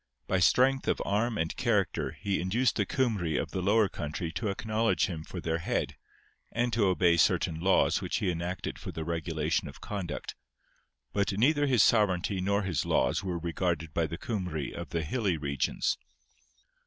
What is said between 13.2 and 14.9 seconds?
were regarded by the Cymry of